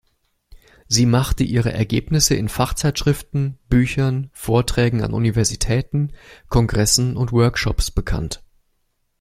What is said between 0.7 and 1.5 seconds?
Sie machte